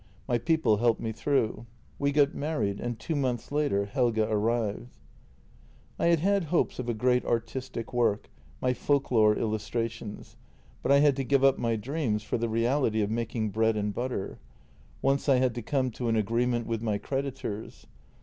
[0.27, 1.67] My people helped me through.
[1.99, 4.97] We got married, and two months later Helge arrived."
[5.99, 8.27] I had had hopes of a great artistic work—
[8.63, 10.37] my folklore illustrations—
[10.81, 13.93] but I had to give up my dreams for the reality of making bread and
[13.93, 14.39] butter.
[15.03, 17.85] Once I had to come to an agree ment with my creditors.